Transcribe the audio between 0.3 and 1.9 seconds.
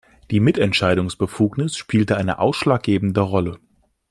Die Mitentscheidungsbefugnis